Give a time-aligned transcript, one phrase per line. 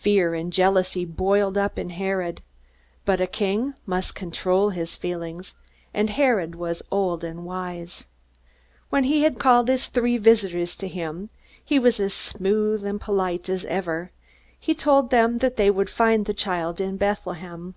[0.00, 2.42] Fear and jealousy boiled up in Herod.
[3.04, 5.54] But a king must control his feelings,
[5.94, 8.08] and Herod was old and wise.
[8.90, 11.30] When he had called his three visitors to him,
[11.64, 14.10] he was as smooth and polite as ever.
[14.58, 17.76] He told them that they would find the child in Bethlehem.